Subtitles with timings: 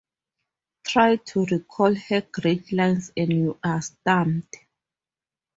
[0.83, 4.57] Try to recall her great lines and you are stumped.